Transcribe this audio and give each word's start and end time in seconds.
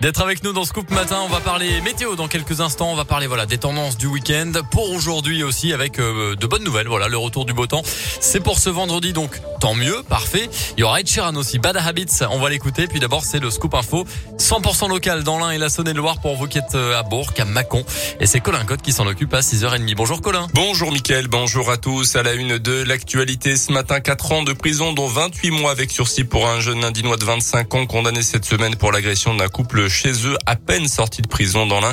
d'être 0.00 0.22
avec 0.22 0.42
nous 0.42 0.52
dans 0.52 0.64
Scoop 0.64 0.90
Matin. 0.90 1.18
On 1.22 1.28
va 1.28 1.40
parler 1.40 1.80
météo 1.82 2.16
dans 2.16 2.28
quelques 2.28 2.60
instants. 2.60 2.90
On 2.90 2.96
va 2.96 3.04
parler 3.04 3.26
voilà 3.26 3.46
des 3.46 3.58
tendances 3.58 3.98
du 3.98 4.06
week-end 4.06 4.52
pour 4.70 4.90
aujourd'hui 4.90 5.42
aussi 5.42 5.72
avec 5.72 5.98
euh, 5.98 6.34
de 6.36 6.46
bonnes 6.46 6.64
nouvelles. 6.64 6.88
Voilà 6.88 7.08
le 7.08 7.18
retour 7.18 7.44
du 7.44 7.52
beau 7.52 7.66
temps. 7.66 7.82
C'est 8.20 8.40
pour 8.40 8.58
ce 8.58 8.70
vendredi 8.70 9.12
donc 9.12 9.40
tant 9.60 9.74
mieux, 9.74 10.02
parfait. 10.08 10.48
Il 10.76 10.80
y 10.80 10.82
aura 10.84 11.00
Ed 11.00 11.08
Sheeran 11.08 11.34
aussi, 11.36 11.58
Bad 11.58 11.76
Habits. 11.76 12.20
On 12.30 12.38
va 12.38 12.48
l'écouter. 12.48 12.86
Puis 12.86 12.98
d'abord 12.98 13.24
c'est 13.24 13.40
le 13.40 13.50
Scoop 13.50 13.74
Info 13.74 14.06
100% 14.38 14.88
local 14.88 15.22
dans 15.22 15.38
l'Ain 15.38 15.50
et 15.50 15.58
la 15.58 15.68
Saône-et-Loire 15.68 16.20
pour 16.20 16.36
vous 16.36 16.46
qui 16.46 16.58
êtes 16.58 16.74
euh, 16.74 16.98
à 16.98 17.02
Bourg, 17.02 17.32
à 17.38 17.44
Mâcon. 17.44 17.84
Et 18.20 18.26
c'est 18.26 18.40
Colin 18.40 18.64
Cotte 18.64 18.82
qui 18.82 18.92
s'en 18.92 19.06
occupe 19.06 19.34
à 19.34 19.40
6h30. 19.40 19.94
Bonjour 19.94 20.22
Colin. 20.22 20.46
Bonjour 20.54 20.92
Mickaël, 20.92 21.28
bonjour 21.28 21.70
à 21.70 21.76
tous. 21.76 22.16
À 22.16 22.22
la 22.22 22.32
une 22.32 22.58
de 22.58 22.82
l'actualité 22.84 23.54
ce 23.56 23.70
matin, 23.72 24.00
4 24.00 24.32
ans 24.32 24.42
de 24.44 24.54
prison 24.54 24.94
dont 24.94 25.08
28 25.08 25.50
mois 25.50 25.70
avec 25.70 25.90
sursis 25.90 26.24
pour 26.24 26.48
un 26.48 26.60
jeune 26.60 26.84
indinois 26.84 27.18
de 27.18 27.24
25 27.24 27.74
ans 27.74 27.86
condamné 27.86 28.22
cette 28.22 28.46
semaine 28.46 28.76
pour 28.76 28.92
l'agression 28.92 29.34
d'un 29.34 29.48
couple 29.48 29.89
chez 29.90 30.26
eux 30.26 30.36
à 30.46 30.56
peine 30.56 30.88
sorti 30.88 31.20
de 31.20 31.28
prison 31.28 31.66
dans 31.66 31.80
l'un 31.80 31.92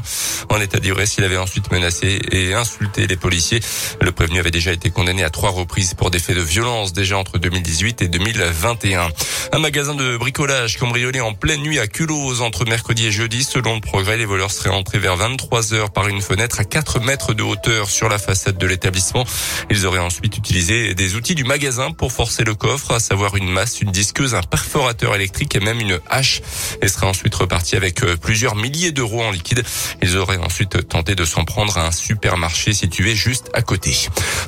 en 0.50 0.62
état 0.62 0.80
d'ivresse. 0.80 1.16
Il 1.18 1.24
avait 1.24 1.38
ensuite 1.38 1.72
menacé 1.72 2.22
et 2.32 2.54
insulté 2.54 3.08
les 3.08 3.18
policiers. 3.18 3.60
Le 4.02 4.12
prévenu 4.12 4.40
avait 4.40 4.52
déjà 4.52 4.72
été 4.72 4.90
condamné 4.90 5.24
à 5.24 5.30
trois 5.30 5.50
reprises 5.50 5.94
pour 5.94 6.12
des 6.12 6.20
faits 6.20 6.38
de 6.38 6.42
violence 6.42 6.94
déjà 6.94 7.18
entre 7.18 7.38
2018 7.38 8.02
et 8.04 8.08
2021. 8.08 9.10
Un 9.54 9.60
magasin 9.60 9.96
de 9.96 10.18
bricolage 10.18 10.78
cambriolé 10.78 11.20
en 11.20 11.34
pleine 11.34 11.62
nuit 11.62 11.80
à 11.80 11.88
Culose 11.88 12.42
entre 12.42 12.66
mercredi 12.66 13.08
et 13.08 13.12
jeudi. 13.12 13.44
Selon 13.44 13.76
le 13.76 13.82
progrès, 13.82 14.18
les 14.18 14.26
voleurs 14.26 14.52
seraient 14.52 14.70
entrés 14.70 15.00
vers 15.00 15.16
23 15.16 15.74
heures 15.74 15.92
par 15.92 16.08
une 16.08 16.22
fenêtre 16.22 16.60
à 16.60 16.64
4 16.64 17.00
mètres 17.00 17.34
de 17.34 17.44
hauteur 17.44 17.90
sur 17.90 18.10
la 18.10 18.20
façade 18.20 18.58
de 18.58 18.68
l'établissement. 18.68 19.26
Ils 19.70 19.86
auraient 19.86 20.00
ensuite 20.00 20.38
utilisé 20.38 20.94
des 20.94 21.16
outils 21.16 21.36
du 21.36 21.44
magasin 21.44 21.92
pour 21.92 22.12
forcer 22.12 22.44
le 22.44 22.56
coffre, 22.56 22.92
à 22.92 23.00
savoir 23.00 23.36
une 23.36 23.50
masse, 23.50 23.82
une 23.82 23.92
disqueuse, 23.92 24.36
un 24.36 24.44
perforateur 24.44 25.16
électrique 25.16 25.56
et 25.56 25.60
même 25.60 25.80
une 25.80 26.00
hache 26.10 26.42
et 26.82 26.88
seraient 26.88 27.08
ensuite 27.08 27.34
repartis 27.36 27.76
avec 27.76 27.87
euh, 28.04 28.18
plusieurs 28.18 28.56
milliers 28.56 28.92
d'euros 28.92 29.24
en 29.24 29.32
liquide. 29.32 29.64
Ils 30.02 30.18
auraient 30.18 30.38
ensuite 30.38 30.88
tenté 30.88 31.16
de 31.16 31.26
s'en 31.26 31.44
prendre 31.46 31.78
à 31.78 31.88
un 31.88 31.92
supermarché 31.92 32.74
situé 32.74 33.16
juste 33.16 33.50
à 33.54 33.62
côté. 33.62 33.96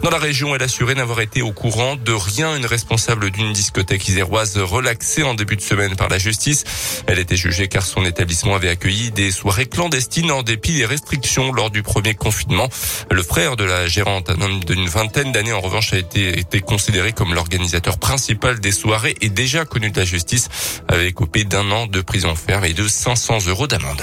Dans 0.03 0.09
la 0.09 0.17
région, 0.17 0.55
elle 0.55 0.63
assurait 0.63 0.95
n'avoir 0.95 1.22
été 1.22 1.41
au 1.41 1.52
courant 1.52 1.95
de 1.95 2.11
rien. 2.11 2.55
Une 2.55 2.66
responsable 2.66 3.31
d'une 3.31 3.53
discothèque 3.53 4.08
iséroise 4.08 4.58
relaxée 4.58 5.23
en 5.23 5.33
début 5.33 5.55
de 5.55 5.61
semaine 5.61 5.95
par 5.95 6.09
la 6.09 6.17
justice. 6.17 6.63
Elle 7.08 7.19
était 7.19 7.36
jugée 7.36 7.67
car 7.67 7.86
son 7.86 8.05
établissement 8.05 8.55
avait 8.55 8.69
accueilli 8.69 9.11
des 9.11 9.31
soirées 9.31 9.66
clandestines 9.66 10.31
en 10.31 10.44
dépit 10.44 10.73
des 10.73 10.85
restrictions 10.85 11.52
lors 11.52 11.72
du 11.72 11.83
premier 11.83 12.16
confinement. 12.16 12.69
Le 13.11 13.23
frère 13.23 13.56
de 13.56 13.63
la 13.63 13.88
gérante, 13.88 14.30
un 14.30 14.41
homme 14.41 14.63
d'une 14.63 14.88
vingtaine 14.88 15.31
d'années 15.31 15.53
en 15.53 15.61
revanche, 15.61 15.94
a 15.94 15.97
été, 15.97 16.61
considéré 16.61 17.13
comme 17.13 17.33
l'organisateur 17.33 17.97
principal 17.97 18.59
des 18.59 18.72
soirées 18.72 19.16
et 19.22 19.30
déjà 19.30 19.66
connu 19.66 19.91
de 19.91 20.00
la 20.00 20.06
justice, 20.06 20.50
avait 20.88 21.11
coupé 21.11 21.44
d'un 21.44 21.69
an 21.72 21.88
de 21.88 22.02
prison 22.02 22.35
ferme 22.35 22.66
et 22.66 22.73
de 22.73 22.88
500 22.88 23.28
euros 23.38 23.67
d'amende. 23.67 24.02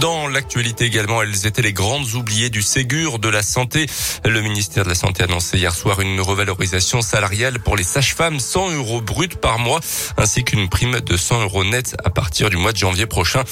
Dans 0.00 0.28
l'actualité 0.28 0.84
également, 0.84 1.22
elles 1.22 1.46
étaient 1.46 1.62
les 1.62 1.72
grandes 1.72 2.14
oubliées 2.14 2.50
du 2.50 2.62
Ségur 2.62 3.18
de 3.18 3.28
la 3.28 3.42
santé. 3.42 3.86
Le 4.24 4.40
ministère 4.42 4.84
de 4.84 4.88
la 4.88 4.94
Santé 4.94 5.22
a 5.22 5.26
annoncé 5.26 5.58
hier 5.58 5.74
soir 5.74 6.00
une 6.00 6.20
revalorisation 6.20 7.02
salariale 7.02 7.58
pour 7.58 7.76
les 7.76 7.82
sages-femmes, 7.82 8.38
100 8.38 8.74
euros 8.74 9.00
bruts 9.00 9.28
par 9.28 9.58
mois, 9.58 9.80
ainsi 10.16 10.44
qu'une 10.44 10.68
prime 10.68 11.00
de 11.00 11.16
100 11.16 11.42
euros 11.42 11.64
net 11.64 11.96
à 12.04 12.10
partir 12.10 12.48
du 12.48 12.56
mois 12.56 12.70
de 12.72 12.76
janvier 12.76 13.06
prochain. 13.06 13.42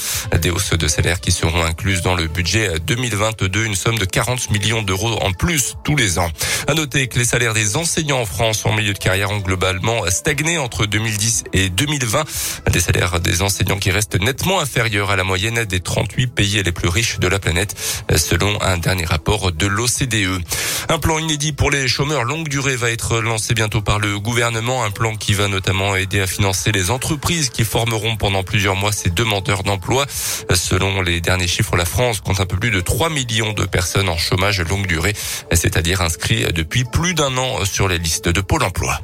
Des 0.40 0.50
hausses 0.50 0.70
de 0.70 0.86
salaire 0.86 1.20
qui 1.20 1.32
seront 1.32 1.64
incluses 1.64 2.02
dans 2.02 2.14
le 2.14 2.28
budget 2.28 2.78
2022, 2.78 3.64
une 3.64 3.74
somme 3.74 3.98
de 3.98 4.04
40 4.04 4.50
millions 4.50 4.82
d'euros 4.82 5.18
en 5.22 5.32
plus 5.32 5.74
tous 5.82 5.96
les 5.96 6.20
ans. 6.20 6.30
À 6.68 6.74
noter 6.74 7.08
que 7.08 7.18
les 7.18 7.24
salaires 7.24 7.54
des 7.54 7.76
enseignants 7.76 8.20
en 8.20 8.26
France 8.26 8.66
en 8.66 8.72
milieu 8.72 8.92
de 8.92 8.98
carrière 8.98 9.32
ont 9.32 9.38
globalement 9.38 10.08
stagné 10.10 10.58
entre 10.58 10.86
2010 10.86 11.44
et 11.54 11.70
2020. 11.70 12.24
Des 12.70 12.80
salaires 12.80 13.18
des 13.18 13.42
enseignants 13.42 13.78
qui 13.78 13.90
restent 13.90 14.20
nettement 14.20 14.60
inférieurs 14.60 15.10
à 15.10 15.16
la 15.16 15.24
moyenne 15.24 15.64
des 15.64 15.80
38 15.80 16.35
pays 16.36 16.62
les 16.62 16.70
plus 16.70 16.88
riches 16.88 17.18
de 17.18 17.26
la 17.26 17.40
planète, 17.40 17.74
selon 18.14 18.62
un 18.62 18.76
dernier 18.76 19.06
rapport 19.06 19.50
de 19.50 19.66
l'OCDE. 19.66 20.40
Un 20.88 20.98
plan 20.98 21.18
inédit 21.18 21.52
pour 21.52 21.72
les 21.72 21.88
chômeurs 21.88 22.22
longue 22.22 22.48
durée 22.48 22.76
va 22.76 22.90
être 22.90 23.18
lancé 23.20 23.54
bientôt 23.54 23.80
par 23.80 23.98
le 23.98 24.20
gouvernement, 24.20 24.84
un 24.84 24.92
plan 24.92 25.16
qui 25.16 25.34
va 25.34 25.48
notamment 25.48 25.96
aider 25.96 26.20
à 26.20 26.26
financer 26.28 26.70
les 26.70 26.90
entreprises 26.90 27.50
qui 27.50 27.64
formeront 27.64 28.16
pendant 28.16 28.44
plusieurs 28.44 28.76
mois 28.76 28.92
ces 28.92 29.10
demandeurs 29.10 29.64
d'emploi. 29.64 30.06
Selon 30.54 31.00
les 31.02 31.20
derniers 31.20 31.48
chiffres, 31.48 31.76
la 31.76 31.86
France 31.86 32.20
compte 32.20 32.38
un 32.38 32.46
peu 32.46 32.56
plus 32.56 32.70
de 32.70 32.80
3 32.80 33.10
millions 33.10 33.54
de 33.54 33.64
personnes 33.64 34.08
en 34.08 34.18
chômage 34.18 34.60
longue 34.60 34.86
durée, 34.86 35.14
c'est-à-dire 35.52 36.02
inscrits 36.02 36.44
depuis 36.52 36.84
plus 36.84 37.14
d'un 37.14 37.36
an 37.38 37.64
sur 37.64 37.88
les 37.88 37.98
listes 37.98 38.28
de 38.28 38.40
Pôle 38.42 38.62
emploi. 38.62 39.00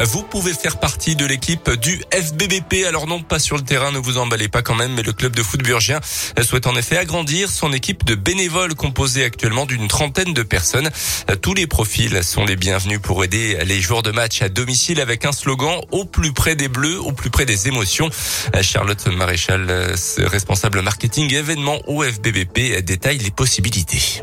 Vous 0.00 0.22
pouvez 0.22 0.52
faire 0.52 0.78
partie 0.78 1.14
de 1.16 1.24
l'équipe 1.24 1.70
du 1.70 2.02
FBBP. 2.12 2.86
Alors 2.86 3.06
non, 3.06 3.22
pas 3.22 3.38
sur 3.38 3.56
le 3.56 3.62
terrain, 3.62 3.92
ne 3.92 3.98
vous 3.98 4.18
emballez 4.18 4.48
pas 4.48 4.62
quand 4.62 4.74
même, 4.74 4.94
mais 4.94 5.02
le 5.02 5.12
club 5.12 5.34
de 5.36 5.42
foot 5.42 5.62
burgien 5.62 6.00
souhaite 6.42 6.66
en 6.66 6.74
effet 6.76 6.96
agrandir 6.96 7.48
son 7.48 7.72
équipe 7.72 8.04
de 8.04 8.14
bénévoles 8.14 8.74
composée 8.74 9.24
actuellement 9.24 9.66
d'une 9.66 9.88
trentaine 9.88 10.34
de 10.34 10.42
personnes. 10.42 10.90
Tous 11.42 11.54
les 11.54 11.66
profils 11.66 12.22
sont 12.24 12.44
les 12.44 12.56
bienvenus 12.56 13.00
pour 13.00 13.24
aider 13.24 13.58
les 13.64 13.80
joueurs 13.80 14.02
de 14.02 14.10
match 14.10 14.42
à 14.42 14.48
domicile 14.48 15.00
avec 15.00 15.24
un 15.24 15.32
slogan 15.32 15.80
au 15.90 16.04
plus 16.04 16.32
près 16.32 16.56
des 16.56 16.68
bleus, 16.68 17.00
au 17.00 17.12
plus 17.12 17.30
près 17.30 17.46
des 17.46 17.68
émotions. 17.68 18.10
Charlotte 18.62 19.06
Maréchal, 19.06 19.94
responsable 20.18 20.82
marketing 20.82 21.32
et 21.32 21.36
événements 21.36 21.78
au 21.86 22.02
FBBP, 22.02 22.82
détaille 22.84 23.18
les 23.18 23.30
possibilités. 23.30 24.22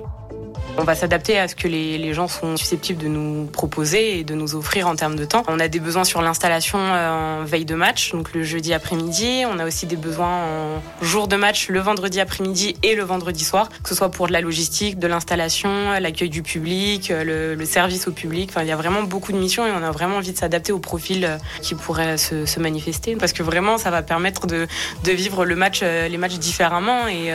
On 0.77 0.83
va 0.83 0.95
s'adapter 0.95 1.37
à 1.37 1.49
ce 1.49 1.55
que 1.55 1.67
les, 1.67 2.13
gens 2.13 2.27
sont 2.27 2.55
susceptibles 2.57 3.01
de 3.01 3.07
nous 3.07 3.45
proposer 3.45 4.19
et 4.19 4.23
de 4.23 4.33
nous 4.33 4.55
offrir 4.55 4.87
en 4.87 4.95
termes 4.95 5.15
de 5.15 5.25
temps. 5.25 5.43
On 5.47 5.59
a 5.59 5.67
des 5.67 5.79
besoins 5.79 6.05
sur 6.05 6.21
l'installation 6.21 6.79
euh, 6.79 7.41
en 7.41 7.43
veille 7.43 7.65
de 7.65 7.75
match, 7.75 8.11
donc 8.11 8.33
le 8.33 8.43
jeudi 8.43 8.73
après-midi. 8.73 9.43
On 9.49 9.59
a 9.59 9.65
aussi 9.65 9.85
des 9.85 9.95
besoins 9.95 10.45
en 10.45 10.81
jour 11.01 11.27
de 11.27 11.35
match 11.35 11.67
le 11.69 11.79
vendredi 11.79 12.19
après-midi 12.19 12.75
et 12.83 12.95
le 12.95 13.03
vendredi 13.03 13.43
soir, 13.43 13.69
que 13.83 13.89
ce 13.89 13.95
soit 13.95 14.11
pour 14.11 14.27
de 14.27 14.33
la 14.33 14.41
logistique, 14.41 14.97
de 14.97 15.07
l'installation, 15.07 15.91
l'accueil 15.99 16.29
du 16.29 16.41
public, 16.41 17.11
euh, 17.11 17.55
le, 17.55 17.65
service 17.65 18.07
au 18.07 18.11
public. 18.11 18.49
Enfin, 18.49 18.63
il 18.63 18.67
y 18.67 18.71
a 18.71 18.75
vraiment 18.75 19.03
beaucoup 19.03 19.33
de 19.33 19.37
missions 19.37 19.67
et 19.67 19.71
on 19.71 19.83
a 19.83 19.91
vraiment 19.91 20.17
envie 20.17 20.31
de 20.31 20.37
s'adapter 20.37 20.71
au 20.71 20.79
profil 20.79 21.25
euh, 21.25 21.37
qui 21.61 21.75
pourrait 21.75 22.17
se, 22.17 22.59
manifester 22.59 23.15
parce 23.15 23.33
que 23.33 23.43
vraiment 23.43 23.77
ça 23.77 23.89
va 23.89 24.03
permettre 24.03 24.45
de, 24.45 24.67
vivre 25.05 25.45
le 25.45 25.55
match, 25.55 25.81
les 25.81 26.17
matchs 26.17 26.37
différemment 26.37 27.07
et, 27.07 27.31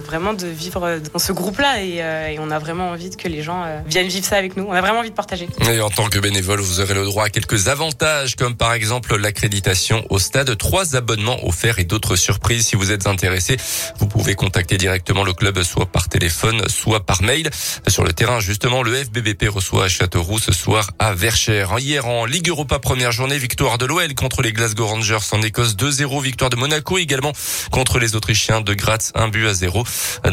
vraiment 0.00 0.32
de 0.32 0.46
vivre 0.46 0.98
dans 1.12 1.18
ce 1.18 1.32
groupe-là 1.32 1.82
et 1.82 2.38
on 2.38 2.50
a 2.50 2.58
vraiment 2.58 2.79
envie 2.80 3.10
que 3.10 3.28
les 3.28 3.42
gens 3.42 3.64
euh, 3.64 3.80
viennent 3.86 4.08
vivre 4.08 4.24
ça 4.24 4.36
avec 4.36 4.56
nous. 4.56 4.64
On 4.64 4.72
a 4.72 4.80
vraiment 4.80 5.00
envie 5.00 5.10
de 5.10 5.14
partager. 5.14 5.48
Et 5.70 5.80
en 5.80 5.90
tant 5.90 6.08
que 6.08 6.18
bénévole, 6.18 6.60
vous 6.60 6.80
aurez 6.80 6.94
le 6.94 7.04
droit 7.04 7.24
à 7.24 7.30
quelques 7.30 7.68
avantages, 7.68 8.36
comme 8.36 8.56
par 8.56 8.72
exemple 8.72 9.16
l'accréditation 9.16 10.04
au 10.10 10.18
stade, 10.18 10.56
trois 10.56 10.96
abonnements 10.96 11.46
offerts 11.46 11.78
et 11.78 11.84
d'autres 11.84 12.16
surprises. 12.16 12.66
Si 12.66 12.76
vous 12.76 12.92
êtes 12.92 13.06
intéressé, 13.06 13.56
vous 13.98 14.06
pouvez 14.06 14.34
contacter 14.34 14.76
directement 14.76 15.24
le 15.24 15.32
club, 15.32 15.62
soit 15.62 15.86
par 15.86 16.08
téléphone, 16.08 16.68
soit 16.68 17.04
par 17.04 17.22
mail. 17.22 17.50
Sur 17.88 18.04
le 18.04 18.12
terrain, 18.12 18.40
justement, 18.40 18.82
le 18.82 18.94
FBBP 18.94 19.48
reçoit 19.48 19.84
à 19.84 19.88
Châteauroux 19.88 20.38
ce 20.38 20.52
soir 20.52 20.90
à 20.98 21.14
Verchères. 21.14 21.78
Hier, 21.78 22.06
en 22.06 22.24
Ligue 22.24 22.48
Europa, 22.48 22.78
première 22.78 23.12
journée, 23.12 23.38
victoire 23.38 23.78
de 23.78 23.86
l'OL 23.86 24.14
contre 24.14 24.42
les 24.42 24.52
Glasgow 24.52 24.86
Rangers 24.86 25.18
en 25.32 25.42
Écosse 25.42 25.76
2-0, 25.76 26.22
victoire 26.22 26.50
de 26.50 26.56
Monaco 26.56 26.98
également 26.98 27.32
contre 27.70 27.98
les 27.98 28.16
Autrichiens 28.16 28.60
de 28.60 28.74
Graz, 28.74 29.12
un 29.14 29.28
but 29.28 29.46
à 29.46 29.54
0. 29.54 29.84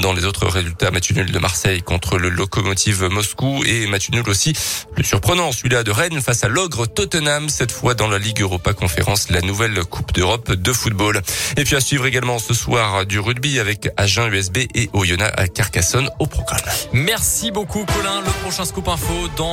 Dans 0.01 0.13
les 0.13 0.25
autres 0.25 0.47
résultats, 0.47 0.91
match 0.91 1.11
nul 1.11 1.31
de 1.31 1.39
Marseille 1.39 1.81
contre 1.81 2.17
le 2.17 2.29
Lokomotiv 2.37 3.03
Moscou 3.03 3.63
et 3.65 3.87
match 3.87 4.09
nul 4.09 4.27
aussi 4.29 4.53
plus 4.93 5.03
surprenant, 5.03 5.51
celui-là 5.51 5.83
de 5.83 5.91
Rennes 5.91 6.21
face 6.21 6.43
à 6.43 6.47
l'ogre 6.47 6.85
Tottenham, 6.85 7.49
cette 7.49 7.71
fois 7.71 7.93
dans 7.93 8.07
la 8.07 8.17
Ligue 8.17 8.41
Europa 8.41 8.73
Conférence, 8.73 9.29
la 9.29 9.41
nouvelle 9.41 9.83
Coupe 9.83 10.13
d'Europe 10.13 10.51
de 10.51 10.73
football. 10.73 11.21
Et 11.57 11.63
puis 11.63 11.75
à 11.75 11.81
suivre 11.81 12.05
également 12.05 12.39
ce 12.39 12.53
soir 12.53 13.05
du 13.05 13.19
rugby 13.19 13.59
avec 13.59 13.89
Agen 13.97 14.27
USB 14.27 14.57
et 14.73 14.89
Oyonnax 14.93 15.33
à 15.37 15.47
Carcassonne 15.47 16.09
au 16.19 16.25
programme. 16.25 16.61
Merci 16.93 17.51
beaucoup 17.51 17.85
Colin, 17.85 18.21
le 18.21 18.31
prochain 18.43 18.65
scoop 18.65 18.87
info 18.87 19.13
dans 19.35 19.45